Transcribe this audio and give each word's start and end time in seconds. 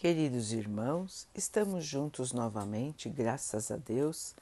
Queridos 0.00 0.54
irmãos, 0.54 1.28
estamos 1.34 1.84
juntos 1.84 2.32
novamente, 2.32 3.06
graças 3.10 3.70
a 3.70 3.76
Deus. 3.76 4.34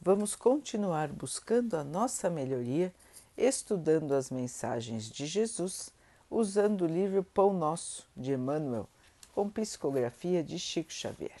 Vamos 0.00 0.36
continuar 0.36 1.08
buscando 1.08 1.76
a 1.76 1.82
nossa 1.82 2.30
melhoria, 2.30 2.94
estudando 3.36 4.14
as 4.14 4.30
mensagens 4.30 5.10
de 5.10 5.26
Jesus, 5.26 5.92
usando 6.30 6.82
o 6.82 6.86
livro 6.86 7.24
Pão 7.24 7.52
Nosso, 7.52 8.06
de 8.16 8.34
Emmanuel, 8.34 8.88
com 9.34 9.50
psicografia 9.50 10.44
de 10.44 10.60
Chico 10.60 10.92
Xavier. 10.92 11.40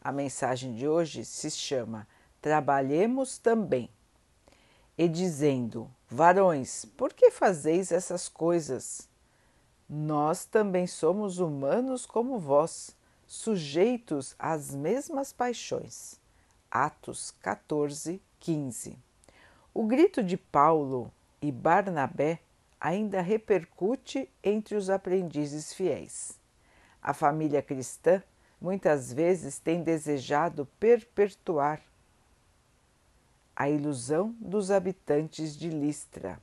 A 0.00 0.12
mensagem 0.12 0.72
de 0.72 0.86
hoje 0.86 1.24
se 1.24 1.50
chama 1.50 2.06
Trabalhemos 2.40 3.36
também. 3.36 3.90
E 4.96 5.08
dizendo: 5.08 5.90
Varões, 6.08 6.84
por 6.96 7.12
que 7.12 7.32
fazeis 7.32 7.90
essas 7.90 8.28
coisas? 8.28 9.10
Nós 9.94 10.46
também 10.46 10.86
somos 10.86 11.38
humanos 11.38 12.06
como 12.06 12.38
vós, 12.38 12.96
sujeitos 13.26 14.34
às 14.38 14.74
mesmas 14.74 15.34
paixões. 15.34 16.18
Atos 16.70 17.30
14, 17.42 18.18
15. 18.40 18.98
O 19.74 19.84
grito 19.84 20.22
de 20.22 20.38
Paulo 20.38 21.12
e 21.42 21.52
Barnabé 21.52 22.40
ainda 22.80 23.20
repercute 23.20 24.30
entre 24.42 24.76
os 24.76 24.88
aprendizes 24.88 25.74
fiéis. 25.74 26.40
A 27.02 27.12
família 27.12 27.60
cristã 27.60 28.22
muitas 28.58 29.12
vezes 29.12 29.58
tem 29.58 29.82
desejado 29.82 30.66
perpetuar 30.80 31.82
a 33.54 33.68
ilusão 33.68 34.34
dos 34.40 34.70
habitantes 34.70 35.54
de 35.54 35.68
Listra 35.68 36.40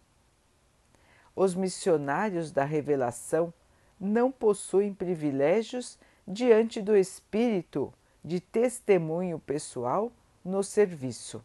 os 1.40 1.56
missionários 1.56 2.52
da 2.52 2.66
revelação 2.66 3.54
não 3.98 4.30
possuem 4.30 4.94
privilégios 4.94 5.98
diante 6.28 6.82
do 6.82 6.98
espírito 6.98 7.94
de 8.22 8.42
testemunho 8.42 9.40
pessoal 9.40 10.12
no 10.44 10.62
serviço. 10.62 11.42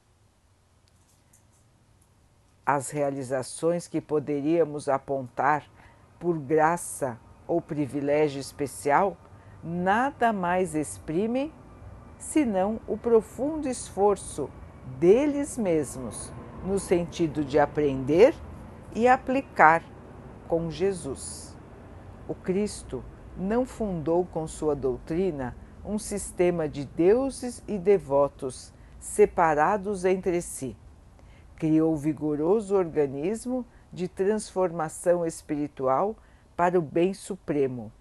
As 2.66 2.90
realizações 2.90 3.86
que 3.86 4.00
poderíamos 4.00 4.88
apontar 4.88 5.64
por 6.18 6.40
graça 6.40 7.16
ou 7.46 7.60
privilégio 7.60 8.40
especial 8.40 9.16
nada 9.62 10.32
mais 10.32 10.74
exprimem 10.74 11.52
senão 12.18 12.80
o 12.88 12.96
profundo 12.96 13.68
esforço 13.68 14.50
deles 14.98 15.56
mesmos 15.56 16.32
no 16.64 16.80
sentido 16.80 17.44
de 17.44 17.60
aprender 17.60 18.34
e 18.94 19.08
aplicar 19.08 19.82
com 20.48 20.70
Jesus. 20.70 21.56
O 22.28 22.34
Cristo 22.34 23.04
não 23.36 23.66
fundou 23.66 24.24
com 24.24 24.46
sua 24.46 24.74
doutrina 24.74 25.56
um 25.84 25.98
sistema 25.98 26.68
de 26.68 26.84
deuses 26.84 27.62
e 27.66 27.78
devotos 27.78 28.72
separados 28.98 30.04
entre 30.04 30.40
si. 30.40 30.76
Criou 31.56 31.96
vigoroso 31.96 32.74
organismo 32.74 33.66
de 33.92 34.08
transformação 34.08 35.26
espiritual 35.26 36.16
para 36.56 36.78
o 36.78 36.82
bem 36.82 37.12
supremo, 37.12 37.92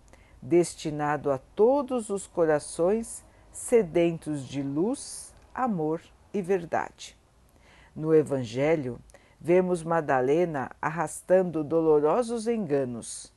destinado 0.41 1.31
a 1.31 1.37
todos 1.37 2.09
os 2.09 2.25
corações 2.25 3.25
sedentos 3.51 4.47
de 4.47 4.61
luz, 4.61 5.33
amor 5.53 6.01
e 6.33 6.41
verdade. 6.41 7.17
No 7.95 8.13
Evangelho, 8.13 8.99
vemos 9.43 9.83
Madalena 9.83 10.71
arrastando 10.81 11.65
dolorosos 11.65 12.47
enganos, 12.47 13.29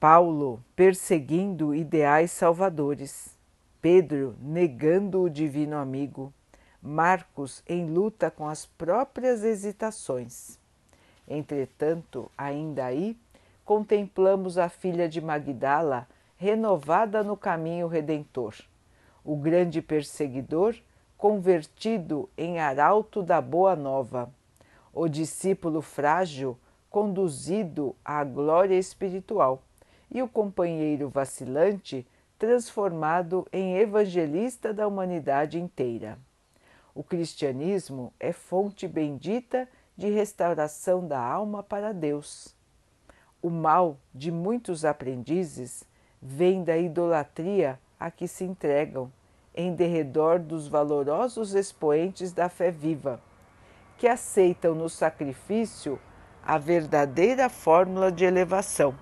Paulo 0.00 0.64
perseguindo 0.74 1.74
ideais 1.74 2.30
salvadores, 2.30 3.36
Pedro 3.82 4.34
negando 4.40 5.20
o 5.20 5.28
divino 5.28 5.76
amigo, 5.76 6.32
Marcos 6.80 7.62
em 7.68 7.86
luta 7.86 8.30
com 8.30 8.48
as 8.48 8.64
próprias 8.64 9.44
hesitações. 9.44 10.58
Entretanto, 11.28 12.30
ainda 12.36 12.86
aí, 12.86 13.14
contemplamos 13.62 14.56
a 14.56 14.70
filha 14.70 15.06
de 15.06 15.20
Magdala 15.20 16.08
renovada 16.38 17.22
no 17.22 17.36
caminho 17.36 17.88
redentor, 17.88 18.54
o 19.22 19.36
grande 19.36 19.82
perseguidor 19.82 20.74
convertido 21.18 22.28
em 22.38 22.58
arauto 22.58 23.22
da 23.22 23.40
boa 23.40 23.76
nova 23.76 24.30
o 24.94 25.08
discípulo 25.08 25.82
frágil 25.82 26.56
conduzido 26.88 27.96
à 28.04 28.22
glória 28.22 28.78
espiritual 28.78 29.64
e 30.08 30.22
o 30.22 30.28
companheiro 30.28 31.08
vacilante 31.08 32.06
transformado 32.38 33.46
em 33.52 33.76
evangelista 33.76 34.72
da 34.72 34.86
humanidade 34.86 35.58
inteira. 35.58 36.16
O 36.94 37.02
cristianismo 37.02 38.12
é 38.20 38.32
fonte 38.32 38.86
bendita 38.86 39.68
de 39.96 40.08
restauração 40.10 41.06
da 41.06 41.18
alma 41.18 41.62
para 41.62 41.92
Deus. 41.92 42.54
O 43.42 43.50
mal 43.50 43.98
de 44.14 44.30
muitos 44.30 44.84
aprendizes 44.84 45.82
vem 46.22 46.62
da 46.62 46.78
idolatria 46.78 47.80
a 47.98 48.10
que 48.10 48.28
se 48.28 48.44
entregam 48.44 49.10
em 49.54 49.74
derredor 49.74 50.38
dos 50.38 50.68
valorosos 50.68 51.54
expoentes 51.54 52.32
da 52.32 52.48
fé 52.48 52.70
viva 52.70 53.20
que 53.96 54.08
aceitam 54.08 54.74
no 54.74 54.88
sacrifício 54.88 55.98
a 56.44 56.58
verdadeira 56.58 57.48
fórmula 57.48 58.12
de 58.12 58.24
elevação. 58.24 58.94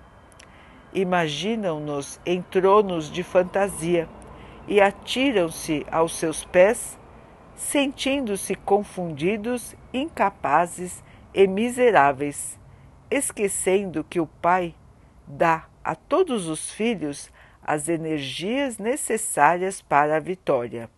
Imaginam-nos 0.93 2.19
em 2.25 2.41
tronos 2.41 3.11
de 3.11 3.23
fantasia 3.23 4.07
e 4.67 4.79
atiram-se 4.79 5.85
aos 5.91 6.15
seus 6.17 6.45
pés, 6.45 6.97
sentindo-se 7.55 8.55
confundidos, 8.55 9.75
incapazes 9.93 11.03
e 11.33 11.47
miseráveis, 11.47 12.59
esquecendo 13.09 14.03
que 14.03 14.19
o 14.19 14.27
Pai 14.27 14.75
dá 15.27 15.65
a 15.83 15.95
todos 15.95 16.47
os 16.47 16.71
filhos 16.71 17.31
as 17.65 17.87
energias 17.87 18.77
necessárias 18.77 19.81
para 19.81 20.17
a 20.17 20.19
vitória. 20.19 20.89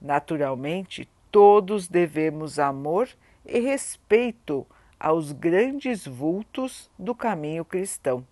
Naturalmente, 0.00 1.08
todos 1.36 1.86
devemos 1.86 2.58
amor 2.58 3.10
e 3.44 3.60
respeito 3.60 4.66
aos 4.98 5.32
grandes 5.32 6.06
vultos 6.06 6.90
do 6.98 7.14
caminho 7.14 7.62
cristão. 7.62 8.26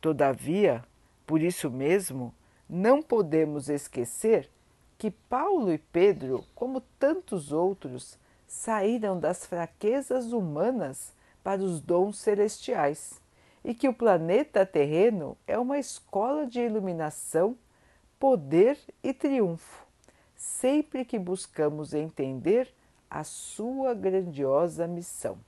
Todavia, 0.00 0.82
por 1.24 1.40
isso 1.40 1.70
mesmo, 1.70 2.34
não 2.68 3.00
podemos 3.00 3.68
esquecer 3.68 4.50
que 4.98 5.12
Paulo 5.12 5.72
e 5.72 5.78
Pedro, 5.78 6.44
como 6.56 6.80
tantos 6.98 7.52
outros, 7.52 8.18
saíram 8.48 9.20
das 9.20 9.46
fraquezas 9.46 10.32
humanas 10.32 11.12
para 11.40 11.62
os 11.62 11.80
dons 11.80 12.18
celestiais 12.18 13.22
e 13.64 13.72
que 13.72 13.88
o 13.88 13.94
planeta 13.94 14.66
terreno 14.66 15.36
é 15.46 15.56
uma 15.56 15.78
escola 15.78 16.48
de 16.48 16.58
iluminação, 16.58 17.56
poder 18.18 18.76
e 19.04 19.14
triunfo 19.14 19.83
sempre 20.44 21.06
que 21.06 21.18
buscamos 21.18 21.94
entender 21.94 22.72
a 23.08 23.24
sua 23.24 23.94
grandiosa 23.94 24.86
missão. 24.86 25.38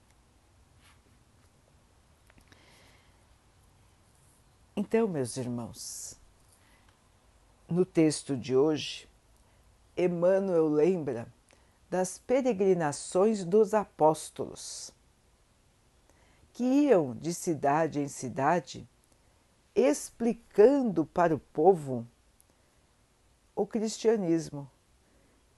Então, 4.74 5.06
meus 5.06 5.36
irmãos, 5.36 6.18
no 7.68 7.84
texto 7.84 8.36
de 8.36 8.56
hoje, 8.56 9.06
Emmanuel 9.96 10.66
lembra 10.66 11.26
das 11.90 12.18
peregrinações 12.18 13.44
dos 13.44 13.74
apóstolos, 13.74 14.92
que 16.54 16.64
iam 16.64 17.14
de 17.14 17.34
cidade 17.34 18.00
em 18.00 18.08
cidade 18.08 18.88
explicando 19.74 21.04
para 21.04 21.34
o 21.34 21.38
povo 21.38 22.06
o 23.54 23.66
cristianismo 23.66 24.70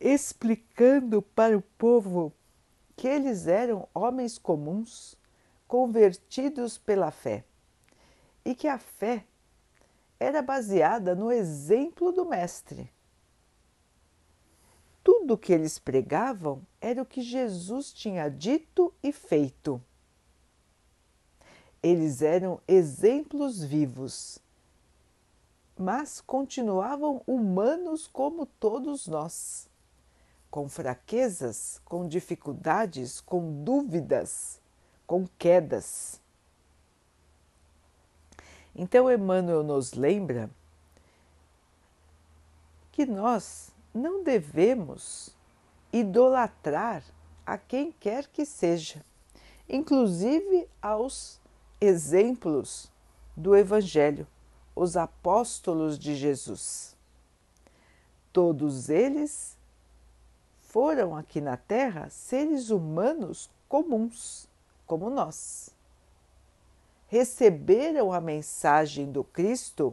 explicando 0.00 1.20
para 1.20 1.56
o 1.56 1.62
povo 1.62 2.32
que 2.96 3.06
eles 3.06 3.46
eram 3.46 3.88
homens 3.94 4.38
comuns, 4.38 5.16
convertidos 5.66 6.78
pela 6.78 7.10
fé, 7.10 7.44
e 8.44 8.54
que 8.54 8.66
a 8.66 8.78
fé 8.78 9.24
era 10.18 10.42
baseada 10.42 11.14
no 11.14 11.30
exemplo 11.30 12.10
do 12.10 12.24
Mestre. 12.24 12.90
Tudo 15.02 15.34
o 15.34 15.38
que 15.38 15.52
eles 15.52 15.78
pregavam 15.78 16.62
era 16.80 17.02
o 17.02 17.06
que 17.06 17.22
Jesus 17.22 17.92
tinha 17.92 18.28
dito 18.28 18.92
e 19.02 19.12
feito. 19.12 19.80
Eles 21.82 22.20
eram 22.20 22.60
exemplos 22.66 23.62
vivos, 23.62 24.38
mas 25.78 26.20
continuavam 26.20 27.22
humanos 27.26 28.08
como 28.08 28.44
todos 28.44 29.06
nós 29.06 29.67
com 30.50 30.68
fraquezas, 30.68 31.80
com 31.84 32.06
dificuldades, 32.06 33.20
com 33.20 33.62
dúvidas, 33.62 34.60
com 35.06 35.26
quedas. 35.38 36.20
Então, 38.74 39.10
Emmanuel 39.10 39.62
nos 39.62 39.92
lembra 39.92 40.48
que 42.92 43.04
nós 43.04 43.72
não 43.92 44.22
devemos 44.22 45.34
idolatrar 45.92 47.02
a 47.44 47.58
quem 47.58 47.90
quer 47.90 48.26
que 48.28 48.44
seja, 48.44 49.04
inclusive 49.68 50.68
aos 50.80 51.40
exemplos 51.80 52.90
do 53.36 53.56
Evangelho, 53.56 54.26
os 54.76 54.96
apóstolos 54.96 55.98
de 55.98 56.14
Jesus. 56.14 56.96
Todos 58.32 58.88
eles 58.88 59.57
foram 60.78 61.16
aqui 61.16 61.40
na 61.40 61.56
Terra 61.56 62.08
seres 62.08 62.70
humanos 62.70 63.50
comuns, 63.68 64.48
como 64.86 65.10
nós. 65.10 65.70
Receberam 67.08 68.12
a 68.12 68.20
mensagem 68.20 69.10
do 69.10 69.24
Cristo 69.24 69.92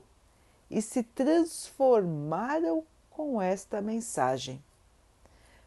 e 0.70 0.84
se 0.84 1.02
transformaram 1.02 2.84
com 3.10 3.42
esta 3.42 3.82
mensagem. 3.82 4.64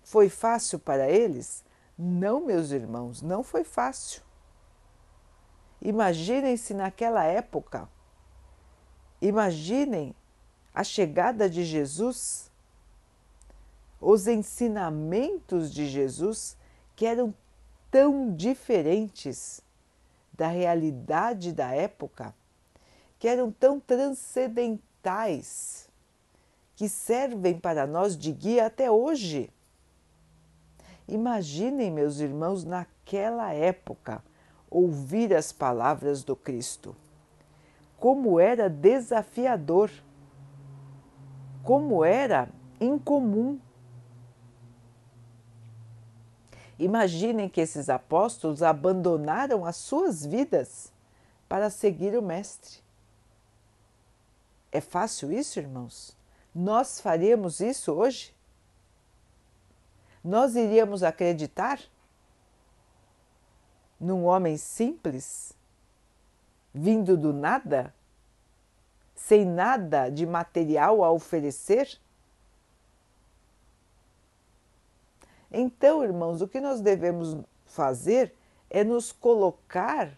Foi 0.05 0.29
fácil 0.29 0.79
para 0.79 1.11
eles? 1.11 1.65
Não, 1.99 2.41
meus 2.41 2.71
irmãos, 2.71 3.21
não 3.21 3.43
foi 3.43 3.65
fácil. 3.65 4.23
Imaginem 5.83 6.57
se 6.57 6.73
naquela 6.73 7.25
época, 7.25 7.89
imaginem 9.21 10.15
a 10.73 10.85
chegada 10.85 11.51
de 11.51 11.65
Jesus, 11.65 12.48
os 14.01 14.27
ensinamentos 14.27 15.73
de 15.73 15.87
Jesus 15.87 16.57
que 16.95 17.07
eram 17.07 17.35
tão 17.91 18.35
diferentes 18.35 19.61
da 20.33 20.49
realidade 20.49 21.53
da 21.53 21.75
época, 21.75 22.35
que 23.19 23.27
eram 23.27 23.51
tão 23.51 23.81
transcendentais, 23.81 25.89
que 26.77 26.89
servem 26.89 27.59
para 27.59 27.87
nós 27.87 28.17
de 28.17 28.31
guia 28.31 28.67
até 28.67 28.91
hoje. 28.91 29.51
Imaginem, 31.09 31.91
meus 31.91 32.21
irmãos, 32.21 32.65
naquela 32.65 33.53
época, 33.53 34.23
ouvir 34.71 35.35
as 35.35 35.51
palavras 35.51 36.23
do 36.23 36.37
Cristo. 36.37 36.95
Como 37.99 38.39
era 38.39 38.69
desafiador, 38.69 39.91
como 41.65 42.05
era 42.05 42.49
incomum. 42.81 43.59
Imaginem 46.79 47.49
que 47.49 47.61
esses 47.61 47.89
apóstolos 47.89 48.63
abandonaram 48.63 49.65
as 49.65 49.77
suas 49.77 50.25
vidas 50.25 50.93
para 51.49 51.71
seguir 51.71 52.17
o 52.17 52.23
Mestre. 52.23 52.79
É 54.71 54.81
fácil 54.81 55.33
isso, 55.33 55.59
irmãos? 55.59 56.17
Nós 56.55 57.01
faríamos 57.01 57.61
isso 57.61 57.93
hoje? 57.93 58.35
Nós 60.23 60.55
iríamos 60.55 61.03
acreditar 61.03 61.81
num 63.99 64.25
homem 64.25 64.57
simples, 64.57 65.53
vindo 66.73 67.17
do 67.17 67.33
nada, 67.33 67.93
sem 69.15 69.45
nada 69.45 70.09
de 70.09 70.25
material 70.27 71.03
a 71.03 71.11
oferecer? 71.11 71.99
Então, 75.51 76.05
irmãos, 76.05 76.43
o 76.43 76.49
que 76.49 76.61
nós 76.61 76.81
devemos 76.81 77.37
fazer 77.65 78.35
é 78.69 78.85
nos 78.85 79.13
colocar 79.13 80.17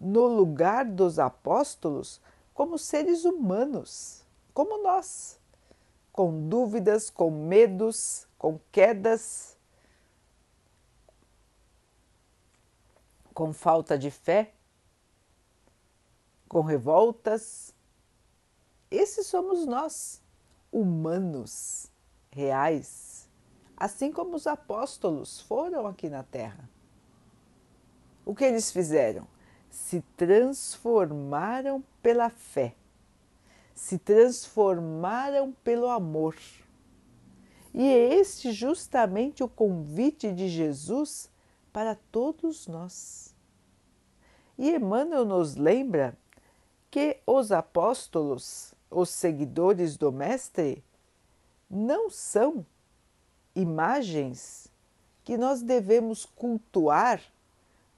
no 0.00 0.26
lugar 0.26 0.84
dos 0.84 1.18
apóstolos 1.18 2.20
como 2.52 2.76
seres 2.76 3.24
humanos, 3.24 4.24
como 4.52 4.82
nós, 4.82 5.38
com 6.12 6.48
dúvidas, 6.48 7.08
com 7.08 7.30
medos, 7.30 8.26
com 8.36 8.58
quedas, 8.72 9.56
com 13.32 13.52
falta 13.52 13.96
de 13.96 14.10
fé, 14.10 14.52
com 16.48 16.60
revoltas. 16.60 17.74
Esses 18.90 19.26
somos 19.26 19.64
nós, 19.64 20.20
humanos, 20.70 21.90
reais, 22.30 23.11
assim 23.82 24.12
como 24.12 24.36
os 24.36 24.46
apóstolos 24.46 25.40
foram 25.40 25.88
aqui 25.88 26.08
na 26.08 26.22
Terra. 26.22 26.70
O 28.24 28.32
que 28.32 28.44
eles 28.44 28.70
fizeram? 28.70 29.26
Se 29.68 30.00
transformaram 30.16 31.82
pela 32.00 32.30
fé, 32.30 32.76
se 33.74 33.98
transformaram 33.98 35.50
pelo 35.64 35.88
amor. 35.88 36.36
E 37.74 37.82
é 37.82 38.14
este 38.14 38.52
justamente 38.52 39.42
o 39.42 39.48
convite 39.48 40.32
de 40.32 40.48
Jesus 40.48 41.28
para 41.72 41.96
todos 42.12 42.68
nós. 42.68 43.34
E 44.56 44.70
Emmanuel 44.70 45.24
nos 45.24 45.56
lembra 45.56 46.16
que 46.88 47.18
os 47.26 47.50
apóstolos, 47.50 48.74
os 48.88 49.10
seguidores 49.10 49.96
do 49.96 50.12
Mestre, 50.12 50.84
não 51.68 52.08
são 52.08 52.64
imagens 53.54 54.68
que 55.24 55.36
nós 55.36 55.62
devemos 55.62 56.24
cultuar 56.24 57.20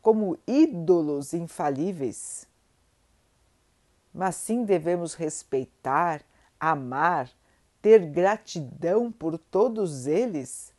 como 0.02 0.38
ídolos 0.46 1.32
infalíveis, 1.32 2.46
mas 4.12 4.36
sim 4.36 4.64
devemos 4.64 5.14
respeitar, 5.14 6.22
amar, 6.60 7.30
ter 7.80 8.06
gratidão 8.06 9.10
por 9.10 9.38
todos 9.38 10.06
eles 10.06 10.72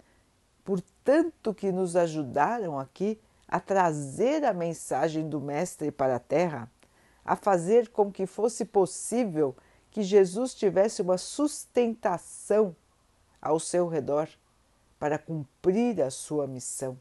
por 0.64 0.82
tanto 1.04 1.54
que 1.54 1.72
nos 1.72 1.96
ajudaram 1.96 2.80
aqui 2.80 3.20
a 3.48 3.60
trazer 3.60 4.44
a 4.44 4.54
mensagem 4.54 5.30
do 5.30 5.40
Mestre 5.40 5.92
para 5.92 6.16
a 6.16 6.20
Terra, 6.20 6.70
a 7.24 7.36
fazer 7.36 7.90
com 7.90 8.12
que 8.12 8.26
fosse 8.26 8.66
possível 8.66 9.56
que 9.92 10.02
Jesus 10.02 10.56
tivesse 10.56 11.02
uma 11.02 11.18
sustentação 11.18 12.76
ao 13.40 13.60
seu 13.60 13.88
redor 13.88 14.28
para 15.06 15.20
cumprir 15.20 16.02
a 16.02 16.10
sua 16.10 16.48
missão. 16.48 17.00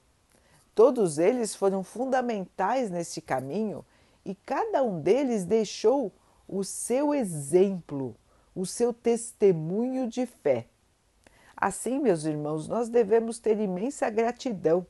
Todos 0.74 1.16
eles 1.16 1.54
foram 1.54 1.82
fundamentais 1.82 2.90
nesse 2.90 3.22
caminho 3.22 3.82
e 4.22 4.34
cada 4.34 4.82
um 4.82 5.00
deles 5.00 5.46
deixou 5.46 6.12
o 6.46 6.62
seu 6.62 7.14
exemplo, 7.14 8.14
o 8.54 8.66
seu 8.66 8.92
testemunho 8.92 10.06
de 10.06 10.26
fé. 10.26 10.66
Assim, 11.56 11.99
meus 11.99 12.26
irmãos, 12.26 12.68
nós 12.68 12.90
devemos 12.90 13.38
ter 13.38 13.58
imensa 13.58 14.11
gratidão 14.11 14.87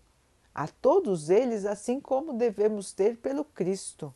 a 0.52 0.66
todos 0.66 1.30
eles, 1.30 1.64
assim 1.64 2.00
como 2.00 2.32
devemos 2.32 2.92
ter 2.92 3.18
pelo 3.18 3.44
Cristo, 3.44 4.12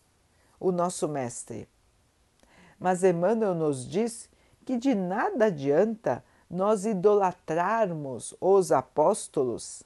o 0.58 0.72
nosso 0.72 1.06
Mestre. 1.06 1.68
Mas 2.80 3.04
Emmanuel 3.04 3.54
nos 3.54 3.88
diz 3.88 4.28
que 4.64 4.76
de 4.76 4.92
nada 4.92 5.44
adianta 5.44 6.24
nós 6.50 6.84
idolatrarmos 6.84 8.34
os 8.40 8.72
apóstolos, 8.72 9.82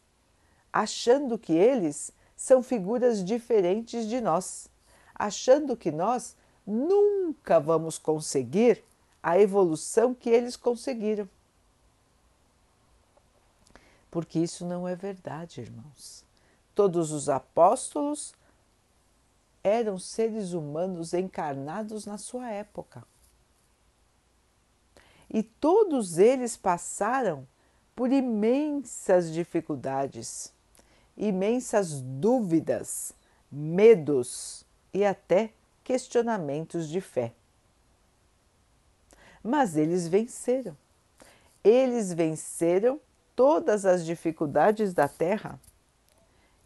achando 0.73 1.38
que 1.38 1.52
eles 1.52 2.12
são 2.37 2.62
figuras 2.62 3.25
diferentes 3.25 4.07
de 4.07 4.21
nós, 4.21 4.69
achando 5.14 5.76
que 5.76 5.90
nós 5.90 6.37
nunca 6.66 7.59
vamos 7.59 7.99
conseguir 7.99 8.83
a 9.23 9.38
evolução 9.38 10.14
que 10.14 10.31
eles 10.31 10.57
conseguiram 10.57 11.28
porque 14.12 14.38
isso 14.38 14.66
não 14.66 14.87
é 14.87 14.95
verdade, 14.95 15.62
irmãos. 15.62 16.23
Todos 16.75 17.12
os 17.12 17.31
apóstolos 17.31 18.35
eram 19.64 19.99
seres 19.99 20.52
humanos 20.52 21.14
encarnados 21.14 22.04
na 22.04 22.19
sua 22.19 22.50
época. 22.50 23.02
E 25.33 25.43
todos 25.43 26.19
eles 26.19 26.59
passaram 26.59 27.49
por 27.97 28.12
imensas 28.12 29.33
dificuldades, 29.33 30.53
imensas 31.17 32.03
dúvidas, 32.03 33.15
medos 33.51 34.67
e 34.93 35.05
até 35.05 35.55
questionamentos 35.83 36.87
de 36.87 37.01
fé. 37.01 37.33
Mas 39.43 39.77
eles 39.77 40.07
venceram. 40.07 40.77
Eles 41.65 42.12
venceram 42.12 43.01
todas 43.35 43.87
as 43.87 44.05
dificuldades 44.05 44.93
da 44.93 45.09
terra 45.09 45.59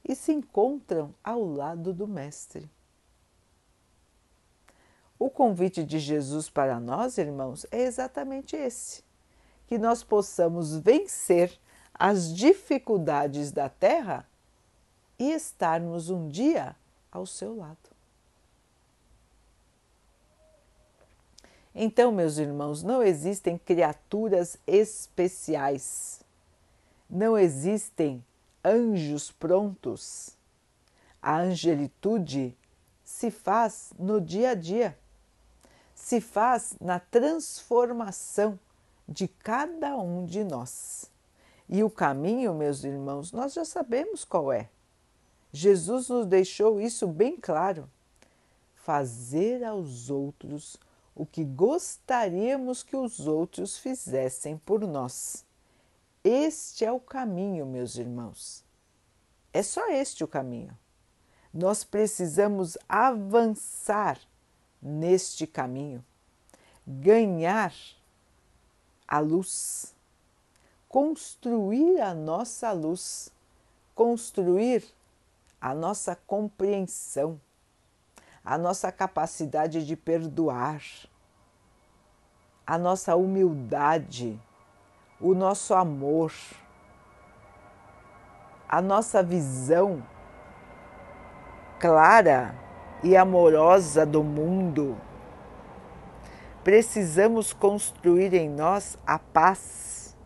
e 0.04 0.14
se 0.14 0.32
encontram 0.32 1.14
ao 1.23 1.44
lado 1.44 1.92
do 1.92 2.06
Mestre. 2.06 2.68
O 5.18 5.30
convite 5.30 5.82
de 5.82 5.99
Jesus 5.99 6.50
para 6.50 6.78
nós, 6.78 7.16
irmãos, 7.16 7.66
é 7.70 7.82
exatamente 7.82 8.54
esse: 8.54 9.02
que 9.66 9.78
nós 9.78 10.02
possamos 10.02 10.76
vencer 10.76 11.58
as 11.94 12.35
dificuldades 12.35 13.50
da 13.50 13.68
terra 13.68 14.28
e 15.18 15.32
estarmos 15.32 16.11
um 16.11 16.28
dia 16.28 16.76
ao 17.11 17.25
seu 17.25 17.56
lado. 17.56 17.76
Então, 21.75 22.11
meus 22.11 22.38
irmãos, 22.38 22.82
não 22.82 23.02
existem 23.02 23.58
criaturas 23.58 24.58
especiais, 24.66 26.20
não 27.08 27.37
existem 27.37 28.25
anjos 28.64 29.30
prontos. 29.30 30.37
A 31.20 31.38
angelitude 31.38 32.56
se 33.04 33.30
faz 33.30 33.92
no 33.99 34.20
dia 34.20 34.50
a 34.50 34.54
dia, 34.54 34.96
se 36.06 36.20
faz 36.20 36.76
na 36.80 37.00
transformação 37.00 38.56
de 39.08 39.26
cada 39.26 39.96
um 39.96 40.25
de 40.25 40.44
nós. 40.44 41.10
E 41.68 41.82
o 41.82 41.90
caminho, 41.90 42.54
meus 42.54 42.84
irmãos, 42.84 43.32
nós 43.32 43.54
já 43.54 43.64
sabemos 43.64 44.25
qual 44.25 44.52
é. 44.52 44.70
Jesus 45.50 46.08
nos 46.08 46.25
deixou 46.25 46.80
isso 46.80 47.08
bem 47.08 47.36
claro. 47.36 47.90
Fazer 48.76 49.64
aos 49.64 50.08
outros 50.08 50.76
o 51.12 51.26
que 51.26 51.42
gostaríamos 51.42 52.84
que 52.84 52.94
os 52.94 53.26
outros 53.26 53.76
fizessem 53.76 54.56
por 54.58 54.86
nós. 54.86 55.44
Este 56.22 56.84
é 56.84 56.92
o 56.92 57.00
caminho, 57.00 57.66
meus 57.66 57.96
irmãos. 57.96 58.64
É 59.52 59.60
só 59.60 59.90
este 59.90 60.22
o 60.22 60.28
caminho. 60.28 60.78
Nós 61.52 61.82
precisamos 61.82 62.78
avançar 62.88 64.20
neste 64.80 65.47
caminho, 65.47 66.04
ganhar 66.87 67.73
a 69.06 69.18
luz, 69.18 69.95
construir 70.88 72.00
a 72.00 72.14
nossa 72.14 72.73
luz, 72.73 73.30
construir 73.95 74.85
a 75.61 75.75
nossa 75.75 76.14
compreensão, 76.14 77.40
a 78.45 78.56
nossa 78.56 78.92
capacidade 78.92 79.85
de 79.85 79.97
perdoar, 79.97 80.83
a 82.66 82.78
nossa 82.78 83.16
humildade, 83.16 84.40
o 85.21 85.35
nosso 85.35 85.75
amor, 85.75 86.33
a 88.68 88.80
nossa 88.80 89.23
visão 89.23 90.04
clara 91.78 92.65
e 93.02 93.16
amorosa 93.16 94.04
do 94.04 94.22
mundo. 94.22 94.96
Precisamos 96.64 97.52
construir 97.52 98.34
em 98.34 98.48
nós 98.48 98.98
a 99.06 99.18
paz, 99.18 100.16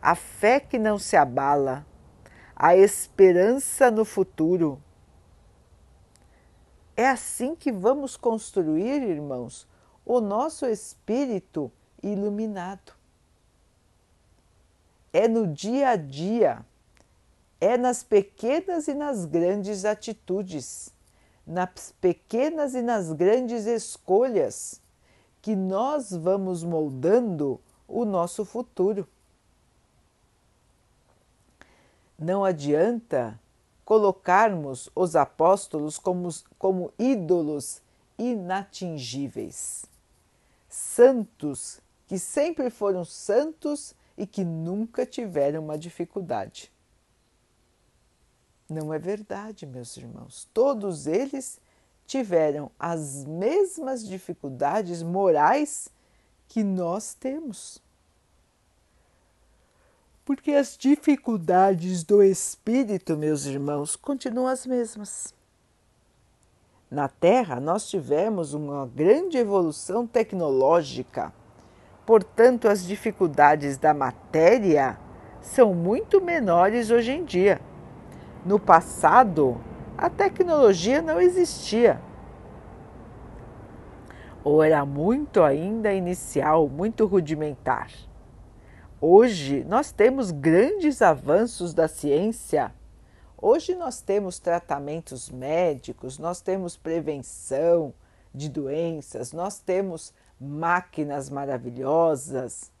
a 0.00 0.14
fé 0.14 0.58
que 0.58 0.78
não 0.78 0.98
se 0.98 1.16
abala, 1.16 1.86
a 2.56 2.76
esperança 2.76 3.90
no 3.90 4.04
futuro 4.04 4.82
é 6.96 7.08
assim 7.08 7.54
que 7.54 7.72
vamos 7.72 8.16
construir, 8.16 9.02
irmãos, 9.02 9.66
o 10.04 10.20
nosso 10.20 10.66
espírito 10.66 11.72
iluminado. 12.02 12.92
É 15.12 15.26
no 15.26 15.46
dia 15.46 15.90
a 15.90 15.96
dia, 15.96 16.64
é 17.60 17.76
nas 17.78 18.02
pequenas 18.02 18.88
e 18.88 18.94
nas 18.94 19.24
grandes 19.24 19.84
atitudes, 19.84 20.92
nas 21.46 21.92
pequenas 22.00 22.74
e 22.74 22.82
nas 22.82 23.12
grandes 23.12 23.66
escolhas 23.66 24.80
que 25.40 25.56
nós 25.56 26.12
vamos 26.12 26.62
moldando 26.62 27.60
o 27.88 28.04
nosso 28.04 28.44
futuro. 28.44 29.06
Não 32.18 32.44
adianta 32.44 33.38
colocarmos 33.84 34.88
os 34.94 35.16
apóstolos 35.16 35.98
como, 35.98 36.28
como 36.58 36.92
ídolos 36.98 37.82
inatingíveis, 38.16 39.84
santos 40.68 41.80
que 42.06 42.18
sempre 42.18 42.70
foram 42.70 43.04
santos 43.04 43.94
e 44.16 44.26
que 44.26 44.44
nunca 44.44 45.04
tiveram 45.04 45.64
uma 45.64 45.76
dificuldade. 45.76 46.70
Não 48.68 48.92
é 48.92 48.98
verdade, 48.98 49.66
meus 49.66 49.96
irmãos. 49.96 50.48
Todos 50.52 51.06
eles 51.06 51.60
tiveram 52.06 52.70
as 52.78 53.24
mesmas 53.24 54.06
dificuldades 54.06 55.02
morais 55.02 55.88
que 56.48 56.62
nós 56.64 57.14
temos 57.14 57.80
porque 60.24 60.52
as 60.52 60.76
dificuldades 60.76 62.04
do 62.04 62.22
espírito, 62.22 63.16
meus 63.16 63.44
irmãos, 63.46 63.96
continuam 63.96 64.46
as 64.46 64.66
mesmas. 64.66 65.34
Na 66.90 67.08
Terra, 67.08 67.58
nós 67.58 67.88
tivemos 67.88 68.54
uma 68.54 68.86
grande 68.86 69.38
evolução 69.38 70.06
tecnológica, 70.06 71.32
portanto, 72.06 72.68
as 72.68 72.86
dificuldades 72.86 73.76
da 73.76 73.92
matéria 73.92 74.98
são 75.40 75.74
muito 75.74 76.20
menores 76.20 76.90
hoje 76.90 77.12
em 77.12 77.24
dia. 77.24 77.60
No 78.44 78.58
passado, 78.58 79.60
a 79.96 80.10
tecnologia 80.10 81.00
não 81.00 81.20
existia. 81.20 82.00
Ou 84.42 84.62
era 84.64 84.84
muito 84.84 85.42
ainda 85.44 85.92
inicial, 85.92 86.68
muito 86.68 87.06
rudimentar. 87.06 87.92
Hoje 89.00 89.64
nós 89.64 89.92
temos 89.92 90.32
grandes 90.32 91.00
avanços 91.02 91.72
da 91.72 91.86
ciência. 91.86 92.74
Hoje 93.40 93.76
nós 93.76 94.00
temos 94.00 94.40
tratamentos 94.40 95.30
médicos, 95.30 96.18
nós 96.18 96.40
temos 96.40 96.76
prevenção 96.76 97.94
de 98.34 98.48
doenças, 98.48 99.32
nós 99.32 99.60
temos 99.60 100.12
máquinas 100.40 101.30
maravilhosas, 101.30 102.72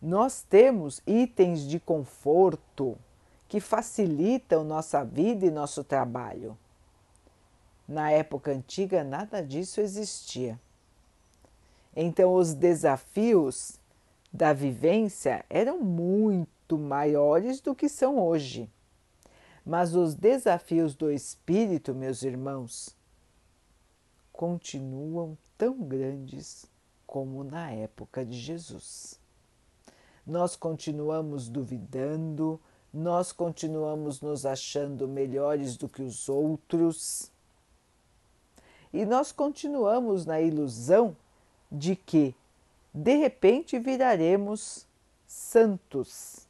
nós 0.00 0.42
temos 0.42 1.02
itens 1.06 1.62
de 1.62 1.80
conforto 1.80 2.96
que 3.54 3.60
facilitam 3.60 4.64
nossa 4.64 5.04
vida 5.04 5.46
e 5.46 5.50
nosso 5.52 5.84
trabalho. 5.84 6.58
Na 7.86 8.10
época 8.10 8.50
antiga, 8.50 9.04
nada 9.04 9.40
disso 9.40 9.80
existia. 9.80 10.58
Então, 11.94 12.34
os 12.34 12.52
desafios 12.52 13.78
da 14.32 14.52
vivência 14.52 15.44
eram 15.48 15.78
muito 15.78 16.76
maiores 16.76 17.60
do 17.60 17.76
que 17.76 17.88
são 17.88 18.18
hoje. 18.18 18.68
Mas 19.64 19.94
os 19.94 20.16
desafios 20.16 20.96
do 20.96 21.08
espírito, 21.08 21.94
meus 21.94 22.24
irmãos, 22.24 22.96
continuam 24.32 25.38
tão 25.56 25.78
grandes 25.78 26.66
como 27.06 27.44
na 27.44 27.70
época 27.70 28.26
de 28.26 28.36
Jesus. 28.36 29.20
Nós 30.26 30.56
continuamos 30.56 31.48
duvidando, 31.48 32.60
nós 32.94 33.32
continuamos 33.32 34.20
nos 34.20 34.46
achando 34.46 35.08
melhores 35.08 35.76
do 35.76 35.88
que 35.88 36.00
os 36.00 36.28
outros 36.28 37.32
e 38.92 39.04
nós 39.04 39.32
continuamos 39.32 40.24
na 40.24 40.40
ilusão 40.40 41.16
de 41.70 41.96
que 41.96 42.32
de 42.94 43.16
repente 43.16 43.76
viraremos 43.76 44.86
santos. 45.26 46.46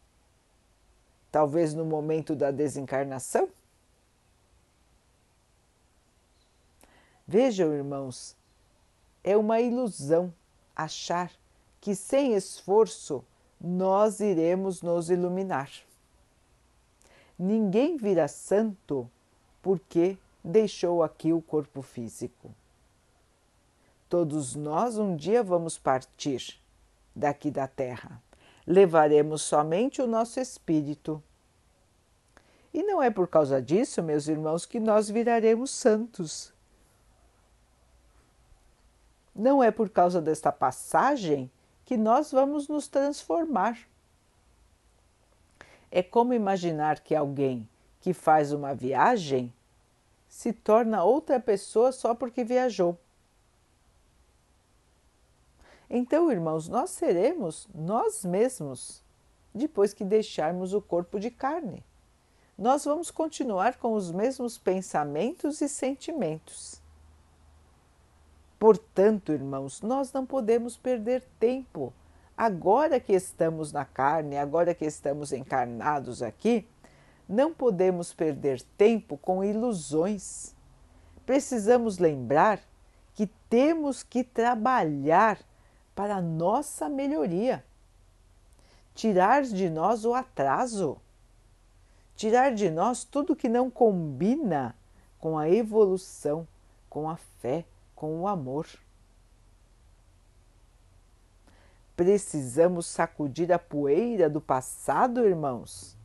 Talvez 1.32 1.72
no 1.72 1.86
momento 1.86 2.36
da 2.36 2.50
desencarnação? 2.50 3.48
Vejam, 7.26 7.72
irmãos, 7.72 8.36
é 9.24 9.34
uma 9.34 9.62
ilusão 9.62 10.30
achar 10.76 11.32
que 11.80 11.94
sem 11.94 12.34
esforço 12.34 13.24
nós 13.58 14.20
iremos 14.20 14.82
nos 14.82 15.08
iluminar. 15.08 15.70
Ninguém 17.38 17.96
vira 17.96 18.28
santo 18.28 19.10
porque 19.60 20.16
deixou 20.42 21.02
aqui 21.02 21.32
o 21.32 21.42
corpo 21.42 21.82
físico. 21.82 22.54
Todos 24.08 24.54
nós 24.54 24.98
um 24.98 25.16
dia 25.16 25.42
vamos 25.42 25.78
partir 25.78 26.60
daqui 27.14 27.50
da 27.50 27.66
terra. 27.66 28.22
Levaremos 28.66 29.42
somente 29.42 30.00
o 30.00 30.06
nosso 30.06 30.38
espírito. 30.38 31.22
E 32.72 32.82
não 32.82 33.02
é 33.02 33.10
por 33.10 33.28
causa 33.28 33.60
disso, 33.60 34.02
meus 34.02 34.28
irmãos, 34.28 34.66
que 34.66 34.78
nós 34.78 35.08
viraremos 35.08 35.70
santos. 35.70 36.52
Não 39.34 39.62
é 39.62 39.70
por 39.70 39.88
causa 39.90 40.20
desta 40.20 40.52
passagem 40.52 41.50
que 41.84 41.96
nós 41.96 42.30
vamos 42.30 42.68
nos 42.68 42.88
transformar. 42.88 43.78
É 45.96 46.02
como 46.02 46.34
imaginar 46.34 46.98
que 46.98 47.14
alguém 47.14 47.68
que 48.00 48.12
faz 48.12 48.52
uma 48.52 48.74
viagem 48.74 49.54
se 50.28 50.52
torna 50.52 51.04
outra 51.04 51.38
pessoa 51.38 51.92
só 51.92 52.16
porque 52.16 52.42
viajou. 52.42 52.98
Então, 55.88 56.32
irmãos, 56.32 56.68
nós 56.68 56.90
seremos 56.90 57.68
nós 57.72 58.24
mesmos 58.24 59.04
depois 59.54 59.94
que 59.94 60.04
deixarmos 60.04 60.74
o 60.74 60.82
corpo 60.82 61.20
de 61.20 61.30
carne. 61.30 61.84
Nós 62.58 62.84
vamos 62.84 63.12
continuar 63.12 63.78
com 63.78 63.92
os 63.92 64.10
mesmos 64.10 64.58
pensamentos 64.58 65.60
e 65.60 65.68
sentimentos. 65.68 66.82
Portanto, 68.58 69.30
irmãos, 69.30 69.80
nós 69.80 70.12
não 70.12 70.26
podemos 70.26 70.76
perder 70.76 71.22
tempo. 71.38 71.92
Agora 72.36 72.98
que 72.98 73.12
estamos 73.12 73.72
na 73.72 73.84
carne, 73.84 74.36
agora 74.36 74.74
que 74.74 74.84
estamos 74.84 75.32
encarnados 75.32 76.22
aqui, 76.22 76.66
não 77.28 77.54
podemos 77.54 78.12
perder 78.12 78.60
tempo 78.76 79.16
com 79.16 79.44
ilusões. 79.44 80.54
Precisamos 81.24 81.98
lembrar 81.98 82.60
que 83.14 83.26
temos 83.48 84.02
que 84.02 84.24
trabalhar 84.24 85.38
para 85.94 86.20
nossa 86.20 86.88
melhoria. 86.88 87.64
Tirar 88.94 89.42
de 89.42 89.70
nós 89.70 90.04
o 90.04 90.14
atraso, 90.14 91.00
tirar 92.16 92.54
de 92.54 92.70
nós 92.70 93.04
tudo 93.04 93.34
que 93.34 93.48
não 93.48 93.70
combina 93.70 94.74
com 95.18 95.38
a 95.38 95.48
evolução, 95.48 96.46
com 96.88 97.08
a 97.08 97.16
fé, 97.16 97.64
com 97.94 98.20
o 98.20 98.28
amor. 98.28 98.66
Precisamos 101.96 102.86
sacudir 102.86 103.52
a 103.52 103.58
poeira 103.58 104.28
do 104.28 104.40
passado, 104.40 105.26
irmãos, 105.26 105.96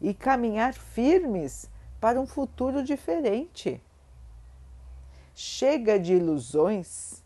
e 0.00 0.12
caminhar 0.12 0.74
firmes 0.74 1.70
para 2.00 2.20
um 2.20 2.26
futuro 2.26 2.82
diferente. 2.82 3.80
Chega 5.32 5.98
de 5.98 6.14
ilusões, 6.14 7.22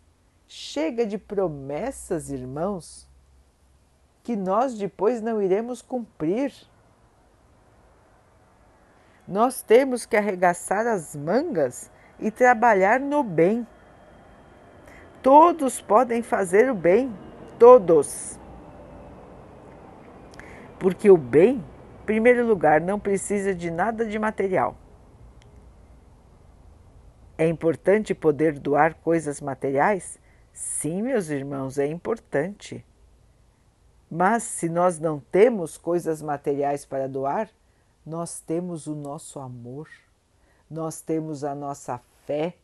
chega 0.47 1.07
de 1.07 1.17
promessas, 1.17 2.31
irmãos, 2.31 3.09
que 4.23 4.37
nós 4.37 4.77
depois 4.77 5.23
não 5.23 5.41
iremos 5.41 5.81
cumprir. 5.81 6.53
Nós 9.27 9.63
temos 9.63 10.05
que 10.05 10.17
arregaçar 10.17 10.87
as 10.87 11.17
mangas 11.17 11.91
e 12.21 12.31
trabalhar 12.31 13.01
no 13.01 13.23
bem. 13.23 13.67
Todos 15.23 15.81
podem 15.81 16.23
fazer 16.23 16.71
o 16.71 16.75
bem, 16.75 17.13
todos. 17.59 18.39
Porque 20.79 21.11
o 21.11 21.17
bem, 21.17 21.57
em 22.03 22.05
primeiro 22.07 22.47
lugar, 22.47 22.81
não 22.81 22.99
precisa 22.99 23.55
de 23.55 23.71
nada 23.71 24.05
de 24.05 24.19
material. 24.19 24.77
É 27.39 27.47
importante 27.47 28.15
poder 28.15 28.59
doar 28.59 28.95
coisas 28.95 29.41
materiais? 29.41 30.19
Sim, 30.53 31.03
meus 31.03 31.29
irmãos, 31.29 31.79
é 31.79 31.87
importante. 31.87 32.85
Mas 34.11 34.43
se 34.43 34.69
nós 34.69 34.99
não 34.99 35.21
temos 35.21 35.77
coisas 35.77 36.23
materiais 36.23 36.87
para 36.87 37.09
doar, 37.09 37.51
nós 38.05 38.41
temos 38.41 38.87
o 38.87 38.95
nosso 38.95 39.41
amor, 39.41 39.89
nós 40.71 41.01
temos 41.01 41.43
a 41.43 41.55
nossa 41.55 42.01
fé, 42.25 42.55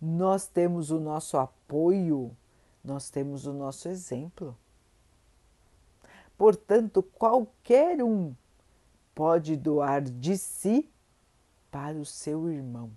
nós 0.00 0.46
temos 0.46 0.90
o 0.90 1.00
nosso 1.00 1.36
apoio, 1.36 2.30
nós 2.84 3.08
temos 3.08 3.46
o 3.46 3.52
nosso 3.52 3.88
exemplo. 3.88 4.56
Portanto, 6.36 7.02
qualquer 7.02 8.02
um 8.02 8.34
pode 9.14 9.56
doar 9.56 10.02
de 10.02 10.36
si 10.36 10.90
para 11.70 11.96
o 11.96 12.04
seu 12.04 12.50
irmão. 12.50 12.90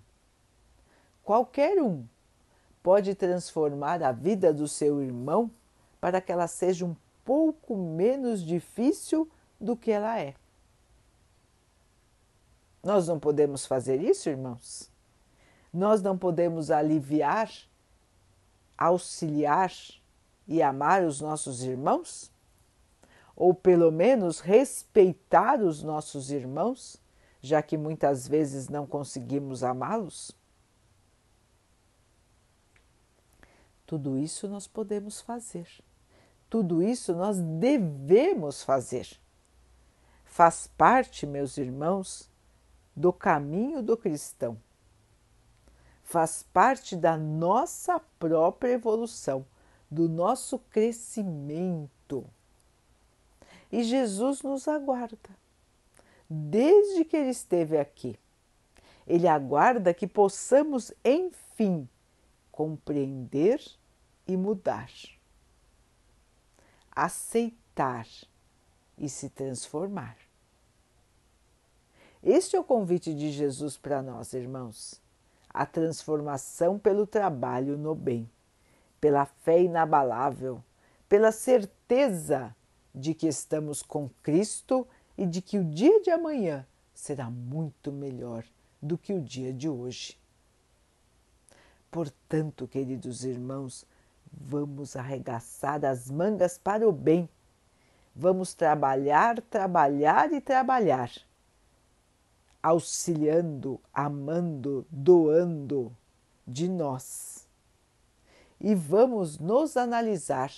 Qualquer 1.24 1.80
um 1.82 2.04
pode 2.82 3.14
transformar 3.14 4.02
a 4.02 4.12
vida 4.12 4.52
do 4.52 4.68
seu 4.68 5.02
irmão 5.02 5.50
para 6.00 6.20
que 6.20 6.32
ela 6.32 6.46
seja 6.46 6.84
um 6.84 6.94
pouco 7.24 7.76
menos 7.76 8.42
difícil 8.42 9.28
do 9.60 9.76
que 9.76 9.90
ela 9.90 10.18
é. 10.18 10.34
Nós 12.82 13.08
não 13.08 13.18
podemos 13.18 13.66
fazer 13.66 14.00
isso, 14.00 14.28
irmãos? 14.28 14.90
Nós 15.72 16.00
não 16.00 16.16
podemos 16.16 16.70
aliviar, 16.70 17.50
auxiliar 18.78 19.72
e 20.46 20.62
amar 20.62 21.04
os 21.04 21.20
nossos 21.20 21.62
irmãos? 21.62 22.30
Ou 23.36 23.52
pelo 23.52 23.90
menos 23.90 24.40
respeitar 24.40 25.60
os 25.60 25.82
nossos 25.82 26.30
irmãos, 26.30 26.96
já 27.40 27.60
que 27.60 27.76
muitas 27.76 28.26
vezes 28.26 28.68
não 28.68 28.86
conseguimos 28.86 29.62
amá-los? 29.62 30.32
Tudo 33.84 34.18
isso 34.18 34.46
nós 34.48 34.66
podemos 34.66 35.20
fazer. 35.20 35.66
Tudo 36.48 36.82
isso 36.82 37.14
nós 37.14 37.38
devemos 37.38 38.62
fazer. 38.62 39.08
Faz 40.24 40.66
parte, 40.66 41.26
meus 41.26 41.58
irmãos, 41.58 42.30
do 42.94 43.12
caminho 43.12 43.82
do 43.82 43.96
cristão. 43.96 44.58
Faz 46.08 46.42
parte 46.42 46.96
da 46.96 47.18
nossa 47.18 48.00
própria 48.18 48.72
evolução, 48.72 49.44
do 49.90 50.08
nosso 50.08 50.58
crescimento. 50.58 52.24
E 53.70 53.82
Jesus 53.82 54.40
nos 54.40 54.66
aguarda. 54.66 55.18
Desde 56.26 57.04
que 57.04 57.14
ele 57.14 57.28
esteve 57.28 57.76
aqui, 57.76 58.18
ele 59.06 59.28
aguarda 59.28 59.92
que 59.92 60.06
possamos, 60.06 60.94
enfim, 61.04 61.86
compreender 62.50 63.62
e 64.26 64.34
mudar, 64.34 64.90
aceitar 66.90 68.08
e 68.96 69.10
se 69.10 69.28
transformar. 69.28 70.16
Este 72.22 72.56
é 72.56 72.60
o 72.60 72.64
convite 72.64 73.14
de 73.14 73.30
Jesus 73.30 73.76
para 73.76 74.00
nós, 74.00 74.32
irmãos. 74.32 75.06
A 75.50 75.66
transformação 75.66 76.78
pelo 76.78 77.06
trabalho 77.06 77.76
no 77.76 77.94
bem, 77.94 78.30
pela 79.00 79.24
fé 79.24 79.62
inabalável, 79.62 80.62
pela 81.08 81.32
certeza 81.32 82.54
de 82.94 83.14
que 83.14 83.26
estamos 83.26 83.82
com 83.82 84.08
Cristo 84.22 84.86
e 85.16 85.26
de 85.26 85.40
que 85.40 85.58
o 85.58 85.64
dia 85.64 86.00
de 86.02 86.10
amanhã 86.10 86.66
será 86.94 87.30
muito 87.30 87.92
melhor 87.92 88.44
do 88.80 88.98
que 88.98 89.12
o 89.12 89.20
dia 89.20 89.52
de 89.52 89.68
hoje. 89.68 90.18
Portanto, 91.90 92.68
queridos 92.68 93.24
irmãos, 93.24 93.86
vamos 94.30 94.96
arregaçar 94.96 95.84
as 95.84 96.10
mangas 96.10 96.58
para 96.58 96.86
o 96.86 96.92
bem. 96.92 97.28
Vamos 98.14 98.52
trabalhar, 98.52 99.40
trabalhar 99.42 100.32
e 100.32 100.40
trabalhar, 100.40 101.10
auxiliando, 102.62 103.80
amando, 103.92 104.86
doando 104.90 105.94
de 106.46 106.68
nós. 106.68 107.46
E 108.60 108.74
vamos 108.74 109.38
nos 109.38 109.76
analisar, 109.76 110.52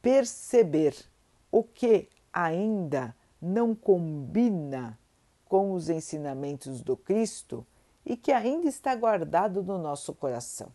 perceber 0.00 0.96
o 1.50 1.62
que 1.62 2.08
ainda 2.32 3.14
não 3.40 3.74
combina 3.74 4.98
com 5.44 5.72
os 5.72 5.90
ensinamentos 5.90 6.80
do 6.80 6.96
Cristo 6.96 7.66
e 8.06 8.16
que 8.16 8.32
ainda 8.32 8.68
está 8.68 8.94
guardado 8.94 9.62
no 9.62 9.78
nosso 9.78 10.14
coração. 10.14 10.72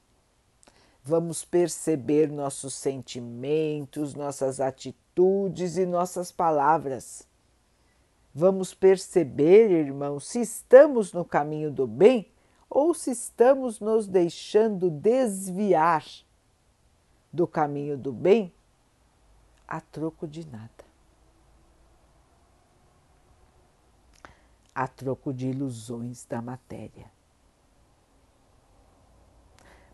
Vamos 1.03 1.45
perceber 1.45 2.31
nossos 2.31 2.73
sentimentos, 2.73 4.15
nossas 4.15 4.59
atitudes 4.59 5.77
e 5.77 5.85
nossas 5.85 6.31
palavras. 6.31 7.27
Vamos 8.37 8.73
perceber, 8.73 9.71
irmãos, 9.71 10.27
se 10.27 10.41
estamos 10.41 11.13
no 11.13 11.23
caminho 11.23 11.71
do 11.71 11.87
bem 11.87 12.29
ou 12.69 12.93
se 12.93 13.11
estamos 13.11 13.79
nos 13.79 14.07
deixando 14.07 14.89
desviar 14.89 16.03
do 17.31 17.47
caminho 17.47 17.97
do 17.97 18.11
bem 18.11 18.53
a 19.65 19.79
troco 19.79 20.27
de 20.27 20.45
nada. 20.45 20.83
A 24.73 24.85
troco 24.85 25.33
de 25.33 25.47
ilusões 25.47 26.25
da 26.25 26.41
matéria. 26.41 27.09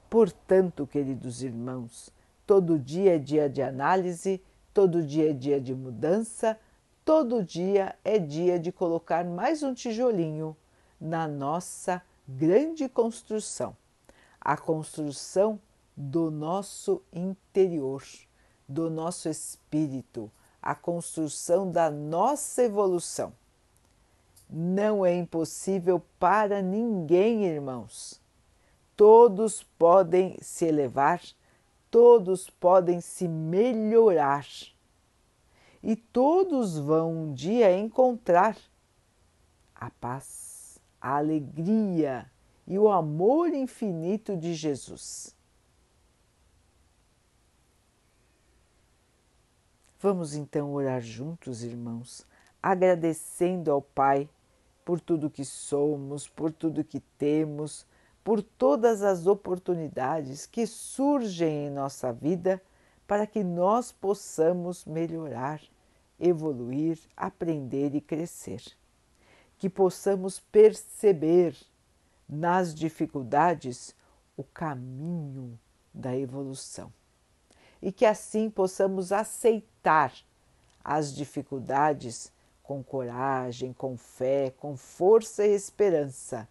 Portanto, 0.10 0.88
queridos 0.88 1.44
irmãos, 1.44 2.12
todo 2.48 2.80
dia 2.80 3.18
é 3.18 3.20
dia 3.20 3.48
de 3.48 3.62
análise, 3.62 4.44
todo 4.74 5.04
dia 5.04 5.30
é 5.30 5.34
dia 5.34 5.62
de 5.62 5.76
mudança, 5.76 6.60
todo 7.04 7.44
dia 7.44 7.96
é 8.04 8.20
dia 8.20 8.60
de 8.60 8.72
colocar 8.72 9.26
mais 9.26 9.64
um 9.64 9.74
tijolinho 9.74 10.56
na 11.00 11.28
nossa 11.28 12.02
grande 12.28 12.88
construção. 12.88 13.76
A 14.40 14.56
construção 14.56 15.60
do 15.96 16.32
nosso 16.32 17.02
interior, 17.12 18.04
do 18.68 18.90
nosso 18.90 19.30
espírito, 19.30 20.32
a 20.62 20.76
construção 20.76 21.72
da 21.72 21.90
nossa 21.90 22.64
evolução. 22.64 23.34
Não 24.50 25.06
é 25.06 25.16
impossível 25.16 26.02
para 26.20 26.62
ninguém, 26.62 27.46
irmãos. 27.46 28.22
Todos 28.96 29.64
podem 29.78 30.38
se 30.42 30.66
elevar, 30.66 31.22
todos 31.90 32.50
podem 32.50 33.02
se 33.02 33.28
melhorar 33.28 34.46
e 35.84 35.96
todos 35.96 36.78
vão 36.78 37.12
um 37.12 37.34
dia 37.34 37.76
encontrar 37.78 38.58
a 39.74 39.90
paz, 39.90 40.80
a 41.00 41.18
alegria 41.18 42.30
e 42.68 42.78
o 42.78 42.90
amor 42.90 43.50
infinito 43.50 44.38
de 44.38 44.54
Jesus. 44.54 45.36
Vamos 50.00 50.36
então 50.36 50.74
orar 50.74 51.02
juntos, 51.02 51.64
irmãos, 51.64 52.26
agradecendo 52.62 53.72
ao 53.72 53.82
Pai 53.82 54.28
por 54.84 55.00
tudo 55.00 55.30
que 55.30 55.46
somos, 55.46 56.28
por 56.28 56.52
tudo 56.52 56.84
que 56.84 57.00
temos, 57.18 57.86
por 58.24 58.42
todas 58.42 59.04
as 59.04 59.28
oportunidades 59.28 60.46
que 60.46 60.66
surgem 60.66 61.68
em 61.68 61.70
nossa 61.70 62.12
vida 62.12 62.62
para 63.12 63.28
que 63.28 63.44
nós 63.44 63.92
possamos 63.92 64.86
melhorar, 64.86 65.62
evoluir, 66.18 66.98
aprender 67.18 67.94
e 67.94 68.00
crescer. 68.00 68.64
Que 69.58 69.70
possamos 69.70 70.40
perceber 70.40 71.54
nas 72.26 72.74
dificuldades 72.74 73.94
o 74.38 74.46
caminho 74.46 75.60
da 75.94 76.16
evolução 76.16 76.90
e 77.82 77.92
que 77.92 78.06
assim 78.06 78.50
possamos 78.50 79.12
aceitar 79.12 80.14
as 80.82 81.14
dificuldades 81.14 82.32
com 82.64 82.82
coragem, 82.82 83.74
com 83.74 83.98
fé, 83.98 84.54
com 84.58 84.78
força 84.78 85.46
e 85.46 85.54
esperança, 85.54 86.48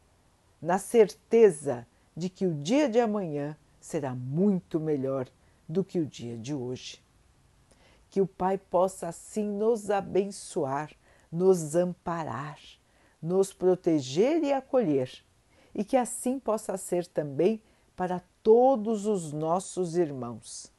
na 0.60 0.76
certeza 0.76 1.86
de 2.14 2.28
que 2.28 2.44
o 2.44 2.52
dia 2.52 2.86
de 2.86 3.00
amanhã 3.00 3.56
será 3.80 4.14
muito 4.14 4.78
melhor 4.78 5.26
do 5.70 5.84
que 5.84 6.00
o 6.00 6.06
dia 6.06 6.36
de 6.36 6.52
hoje. 6.52 7.00
Que 8.10 8.20
o 8.20 8.26
Pai 8.26 8.58
possa 8.58 9.06
assim 9.08 9.44
nos 9.44 9.88
abençoar, 9.88 10.90
nos 11.30 11.76
amparar, 11.76 12.58
nos 13.22 13.52
proteger 13.52 14.42
e 14.42 14.52
acolher, 14.52 15.10
e 15.72 15.84
que 15.84 15.96
assim 15.96 16.40
possa 16.40 16.76
ser 16.76 17.06
também 17.06 17.62
para 17.94 18.20
todos 18.42 19.06
os 19.06 19.32
nossos 19.32 19.96
irmãos. 19.96 20.72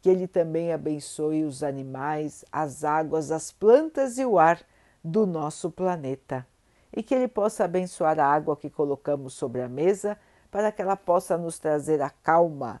Que 0.00 0.08
Ele 0.08 0.26
também 0.26 0.72
abençoe 0.72 1.44
os 1.44 1.62
animais, 1.62 2.42
as 2.50 2.82
águas, 2.82 3.30
as 3.30 3.52
plantas 3.52 4.16
e 4.16 4.24
o 4.24 4.38
ar 4.38 4.62
do 5.04 5.26
nosso 5.26 5.70
planeta. 5.70 6.46
E 6.90 7.02
que 7.02 7.14
Ele 7.14 7.28
possa 7.28 7.64
abençoar 7.64 8.18
a 8.18 8.24
água 8.24 8.56
que 8.56 8.70
colocamos 8.70 9.34
sobre 9.34 9.60
a 9.60 9.68
mesa 9.68 10.16
para 10.50 10.72
que 10.72 10.80
ela 10.80 10.96
possa 10.96 11.36
nos 11.36 11.58
trazer 11.58 12.00
a 12.00 12.08
calma 12.08 12.80